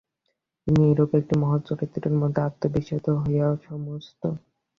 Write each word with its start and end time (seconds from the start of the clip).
তিনি 0.67 0.79
এইরূপ 0.87 1.11
একটি 1.19 1.35
মহৎ 1.39 1.61
চরিত্রের 1.69 2.15
মধ্যে 2.21 2.41
আত্মবিশ্বত 2.41 3.05
হুইয়া 3.19 3.47
সমস্ত। 3.67 4.21